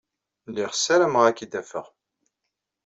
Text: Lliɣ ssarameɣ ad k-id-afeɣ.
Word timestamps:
Lliɣ 0.49 0.71
ssarameɣ 0.73 1.23
ad 1.25 1.35
k-id-afeɣ. 1.37 1.85